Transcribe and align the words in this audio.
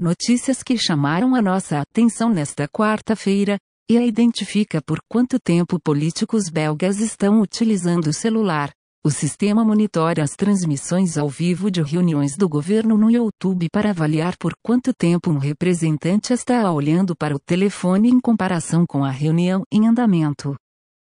Notícias 0.00 0.62
que 0.62 0.78
chamaram 0.78 1.34
a 1.34 1.42
nossa 1.42 1.78
atenção 1.78 2.30
nesta 2.30 2.66
quarta-feira, 2.66 3.58
e 3.86 3.98
a 3.98 4.06
identifica 4.06 4.80
por 4.80 4.98
quanto 5.06 5.38
tempo 5.38 5.78
políticos 5.78 6.48
belgas 6.48 7.00
estão 7.00 7.42
utilizando 7.42 8.06
o 8.06 8.12
celular. 8.12 8.70
O 9.04 9.10
sistema 9.10 9.62
monitora 9.62 10.22
as 10.22 10.30
transmissões 10.30 11.18
ao 11.18 11.28
vivo 11.28 11.70
de 11.70 11.82
reuniões 11.82 12.34
do 12.34 12.48
governo 12.48 12.96
no 12.96 13.10
YouTube 13.10 13.68
para 13.70 13.90
avaliar 13.90 14.38
por 14.38 14.54
quanto 14.64 14.94
tempo 14.94 15.30
um 15.30 15.36
representante 15.36 16.32
está 16.32 16.72
olhando 16.72 17.14
para 17.14 17.36
o 17.36 17.38
telefone 17.38 18.08
em 18.08 18.18
comparação 18.18 18.86
com 18.88 19.04
a 19.04 19.10
reunião 19.10 19.64
em 19.70 19.86
andamento. 19.86 20.56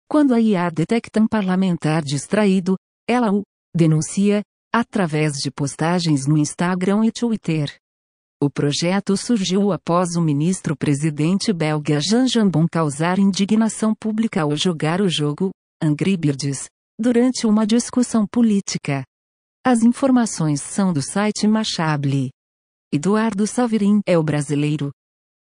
Quando 0.09 0.33
a 0.33 0.41
IA 0.41 0.71
detecta 0.71 1.21
um 1.21 1.29
parlamentar 1.29 2.01
distraído, 2.03 2.75
ela 3.07 3.31
o 3.31 3.43
denuncia 3.77 4.41
através 4.75 5.35
de 5.35 5.51
postagens 5.51 6.27
no 6.27 6.39
Instagram 6.39 7.05
e 7.05 7.13
Twitter. 7.13 7.71
O 8.41 8.49
projeto 8.49 9.17
surgiu 9.17 9.73
após 9.73 10.15
o 10.15 10.23
ministro-presidente 10.23 11.53
belga 11.53 11.99
Jean 12.01 12.29
Jambon 12.29 12.69
causar 12.71 13.19
indignação 13.19 13.93
pública 13.93 14.43
ao 14.43 14.55
jogar 14.55 15.01
o 15.01 15.09
jogo, 15.09 15.51
Angry 15.83 16.17
Birds, 16.17 16.69
durante 16.97 17.49
uma 17.49 17.67
discussão 17.67 18.25
política. 18.29 19.03
As 19.67 19.83
informações 19.83 20.63
são 20.63 20.93
do 20.93 21.03
site 21.03 21.49
Machable. 21.49 22.31
Eduardo 22.93 23.45
Saverin 23.45 24.01
é 24.07 24.17
o 24.17 24.23
brasileiro 24.23 24.93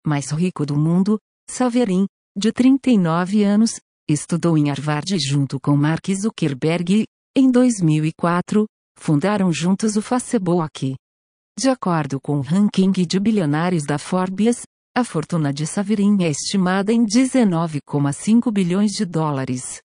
mais 0.06 0.30
rico 0.30 0.66
do 0.66 0.76
mundo. 0.76 1.18
Saverin, 1.50 2.06
de 2.36 2.52
39 2.52 3.44
anos, 3.44 3.80
estudou 4.06 4.58
em 4.58 4.68
Harvard 4.68 5.18
junto 5.18 5.58
com 5.58 5.74
Mark 5.74 6.06
Zuckerberg. 6.14 7.06
Em 7.34 7.50
2004, 7.50 8.66
fundaram 8.98 9.50
juntos 9.50 9.96
o 9.96 10.02
Facebook. 10.02 10.96
De 11.56 11.68
acordo 11.68 12.20
com 12.20 12.38
o 12.38 12.40
ranking 12.40 12.90
de 12.90 13.20
bilionários 13.20 13.84
da 13.84 13.96
Forbes, 13.96 14.62
a 14.92 15.04
fortuna 15.04 15.52
de 15.52 15.64
Saverin 15.68 16.24
é 16.24 16.28
estimada 16.28 16.92
em 16.92 17.06
19,5 17.06 18.50
bilhões 18.50 18.90
de 18.90 19.04
dólares. 19.04 19.80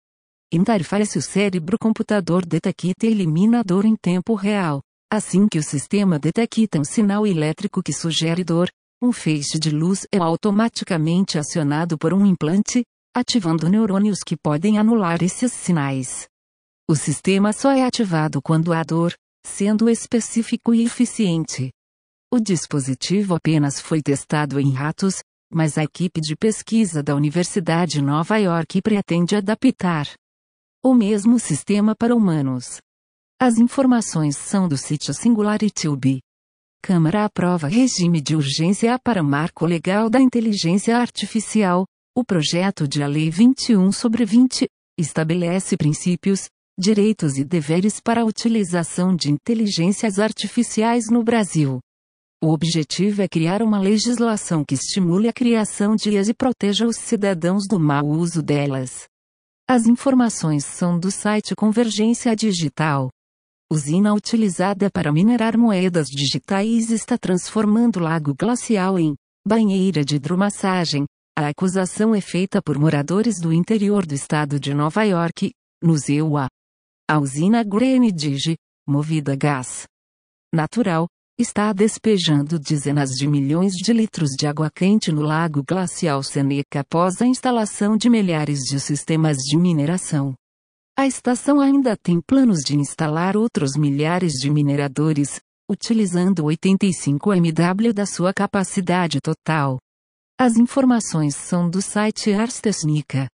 Interface 0.53 1.17
o 1.17 1.21
cérebro 1.23 1.79
computador 1.79 2.45
detecta 2.45 3.07
eliminador 3.07 3.83
em 3.83 3.95
tempo 3.95 4.35
real. 4.35 4.79
Assim 5.11 5.47
que 5.47 5.57
o 5.57 5.63
sistema 5.63 6.19
detecta 6.19 6.79
um 6.79 6.83
sinal 6.83 7.25
elétrico 7.25 7.81
que 7.81 7.91
sugere 7.91 8.43
dor, 8.43 8.69
um 9.01 9.11
feixe 9.11 9.57
de 9.57 9.71
luz 9.71 10.05
é 10.11 10.19
automaticamente 10.19 11.39
acionado 11.39 11.97
por 11.97 12.13
um 12.13 12.27
implante, 12.27 12.83
ativando 13.15 13.67
neurônios 13.67 14.19
que 14.23 14.37
podem 14.37 14.77
anular 14.77 15.23
esses 15.23 15.51
sinais. 15.51 16.27
O 16.87 16.95
sistema 16.95 17.51
só 17.51 17.71
é 17.71 17.83
ativado 17.83 18.39
quando 18.39 18.71
há 18.71 18.83
dor, 18.83 19.15
sendo 19.45 19.89
específico 19.89 20.73
e 20.73 20.83
eficiente. 20.83 21.71
O 22.33 22.39
dispositivo 22.39 23.35
apenas 23.35 23.79
foi 23.79 24.01
testado 24.01 24.59
em 24.59 24.71
ratos, 24.71 25.19
mas 25.51 25.77
a 25.77 25.83
equipe 25.83 26.19
de 26.19 26.35
pesquisa 26.35 27.01
da 27.03 27.15
Universidade 27.15 27.93
de 27.93 28.01
Nova 28.01 28.37
York 28.37 28.81
pretende 28.81 29.35
adaptar 29.35 30.07
o 30.83 30.93
mesmo 30.93 31.39
sistema 31.39 31.95
para 31.95 32.15
humanos. 32.15 32.79
As 33.39 33.57
informações 33.57 34.37
são 34.37 34.67
do 34.67 34.77
sítio 34.77 35.13
SingularityUB. 35.13 36.19
Câmara 36.83 37.25
aprova 37.25 37.67
regime 37.67 38.21
de 38.21 38.35
urgência 38.35 38.99
para 38.99 39.23
marco 39.23 39.65
legal 39.65 40.09
da 40.09 40.19
inteligência 40.19 40.97
artificial. 40.97 41.85
O 42.15 42.23
projeto 42.23 42.87
de 42.87 43.03
Lei 43.03 43.29
21 43.31 43.91
sobre 43.91 44.25
20 44.25 44.67
estabelece 44.97 45.75
princípios, 45.75 46.47
direitos 46.77 47.37
e 47.37 47.43
deveres 47.45 48.01
para 48.01 48.21
a 48.21 48.25
utilização 48.25 49.15
de 49.15 49.31
inteligências 49.31 50.19
artificiais 50.19 51.05
no 51.09 51.23
Brasil. 51.23 51.79
O 52.43 52.51
objetivo 52.51 53.21
é 53.21 53.27
criar 53.27 53.61
uma 53.61 53.79
legislação 53.79 54.63
que 54.63 54.75
estimule 54.75 55.29
a 55.29 55.33
criação 55.33 55.95
de 55.95 56.11
IAs 56.11 56.27
e 56.27 56.33
proteja 56.33 56.85
os 56.85 56.97
cidadãos 56.97 57.65
do 57.67 57.79
mau 57.79 58.05
uso 58.05 58.43
delas. 58.43 59.07
As 59.67 59.87
informações 59.87 60.65
são 60.65 60.99
do 60.99 61.09
site 61.09 61.55
Convergência 61.55 62.35
Digital. 62.35 63.09
Usina 63.71 64.13
utilizada 64.13 64.91
para 64.91 65.11
minerar 65.11 65.57
moedas 65.57 66.07
digitais 66.07 66.91
está 66.91 67.17
transformando 67.17 67.99
lago 67.99 68.35
glacial 68.37 68.99
em 68.99 69.15
banheira 69.47 70.03
de 70.03 70.17
hidromassagem. 70.17 71.05
A 71.37 71.47
acusação 71.47 72.13
é 72.13 72.21
feita 72.21 72.61
por 72.61 72.77
moradores 72.77 73.39
do 73.41 73.51
interior 73.51 74.05
do 74.05 74.13
estado 74.13 74.59
de 74.59 74.73
Nova 74.73 75.03
York, 75.03 75.51
no 75.81 75.97
ZEUA. 75.97 76.47
A 77.07 77.19
usina 77.19 77.63
Greenidge, 77.63 78.55
movida 78.87 79.33
a 79.33 79.35
gás 79.35 79.85
natural, 80.51 81.07
está 81.39 81.71
despejando 81.71 82.57
dezenas 82.57 83.11
de 83.11 83.27
milhões 83.27 83.73
de 83.73 83.93
litros 83.93 84.31
de 84.31 84.47
água 84.47 84.71
quente 84.73 85.11
no 85.11 85.21
lago 85.21 85.63
glacial 85.63 86.23
Seneca 86.23 86.79
após 86.79 87.21
a 87.21 87.27
instalação 87.27 87.95
de 87.95 88.09
milhares 88.09 88.61
de 88.61 88.79
sistemas 88.79 89.37
de 89.37 89.55
mineração. 89.55 90.33
A 90.97 91.05
estação 91.05 91.59
ainda 91.61 91.95
tem 91.95 92.19
planos 92.19 92.61
de 92.65 92.75
instalar 92.75 93.37
outros 93.37 93.75
milhares 93.77 94.33
de 94.33 94.49
mineradores, 94.49 95.39
utilizando 95.69 96.45
85 96.45 97.33
MW 97.33 97.93
da 97.93 98.07
sua 98.07 98.33
capacidade 98.33 99.19
total. 99.21 99.77
As 100.39 100.57
informações 100.57 101.35
são 101.35 101.69
do 101.69 101.83
site 101.83 102.33
Ars 102.33 102.59
Technica. 102.59 103.25
A 103.25 103.29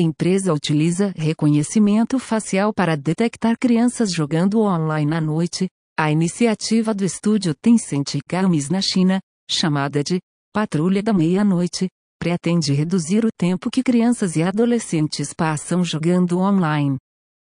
empresa 0.00 0.54
utiliza 0.54 1.12
reconhecimento 1.14 2.18
facial 2.18 2.72
para 2.72 2.96
detectar 2.96 3.58
crianças 3.58 4.10
jogando 4.10 4.60
online 4.60 5.14
à 5.14 5.20
noite. 5.20 5.68
A 5.98 6.10
iniciativa 6.10 6.94
do 6.94 7.04
estúdio 7.04 7.54
Tencent 7.54 8.18
Games 8.26 8.70
na 8.70 8.80
China, 8.80 9.20
chamada 9.50 10.02
de 10.02 10.18
Patrulha 10.52 11.02
da 11.02 11.12
Meia-Noite, 11.12 11.88
pretende 12.18 12.72
reduzir 12.72 13.26
o 13.26 13.28
tempo 13.36 13.70
que 13.70 13.82
crianças 13.82 14.34
e 14.34 14.42
adolescentes 14.42 15.34
passam 15.34 15.84
jogando 15.84 16.38
online. 16.38 16.96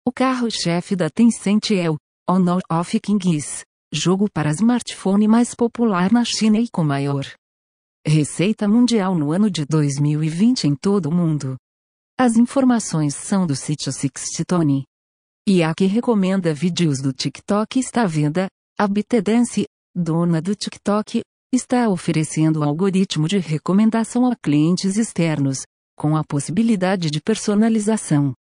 O 0.07 0.11
carro-chefe 0.11 0.95
da 0.95 1.09
Tencent 1.09 1.71
é 1.71 1.89
o 1.89 1.97
Honor 2.29 2.61
of 2.71 2.97
Kings, 3.01 3.63
jogo 3.91 4.27
para 4.33 4.51
smartphone 4.51 5.27
mais 5.27 5.53
popular 5.53 6.11
na 6.11 6.23
China 6.23 6.57
e 6.57 6.69
com 6.69 6.83
maior 6.83 7.25
receita 8.07 8.67
mundial 8.67 9.13
no 9.13 9.33
ano 9.33 9.51
de 9.51 9.65
2020 9.65 10.65
em 10.65 10.75
todo 10.75 11.07
o 11.07 11.11
mundo. 11.11 11.57
As 12.21 12.35
informações 12.35 13.15
são 13.15 13.47
do 13.47 13.55
sítio 13.55 13.93
Sixtitone. 13.93 14.83
E 15.47 15.63
a 15.63 15.73
que 15.73 15.85
recomenda 15.85 16.53
vídeos 16.53 17.01
do 17.01 17.13
TikTok 17.13 17.79
está 17.79 18.01
à 18.01 18.05
venda. 18.05 18.49
A 18.77 18.85
BitDance, 18.89 19.63
dona 19.95 20.41
do 20.41 20.53
TikTok, 20.53 21.21
está 21.53 21.87
oferecendo 21.87 22.61
algoritmo 22.61 23.25
de 23.25 23.37
recomendação 23.37 24.29
a 24.29 24.35
clientes 24.35 24.97
externos, 24.97 25.59
com 25.97 26.17
a 26.17 26.23
possibilidade 26.25 27.09
de 27.09 27.21
personalização. 27.21 28.33